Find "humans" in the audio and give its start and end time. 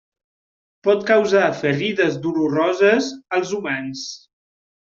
3.59-4.09